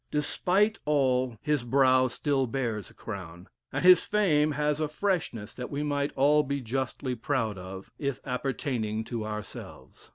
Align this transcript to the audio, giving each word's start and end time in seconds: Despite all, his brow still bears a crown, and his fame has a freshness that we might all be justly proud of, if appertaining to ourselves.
Despite 0.09 0.79
all, 0.83 1.37
his 1.43 1.63
brow 1.63 2.07
still 2.07 2.47
bears 2.47 2.89
a 2.89 2.95
crown, 2.95 3.47
and 3.71 3.85
his 3.85 4.03
fame 4.03 4.53
has 4.53 4.79
a 4.79 4.87
freshness 4.87 5.53
that 5.53 5.69
we 5.69 5.83
might 5.83 6.11
all 6.15 6.41
be 6.41 6.59
justly 6.59 7.13
proud 7.13 7.59
of, 7.59 7.91
if 7.99 8.19
appertaining 8.25 9.03
to 9.03 9.27
ourselves. 9.27 10.09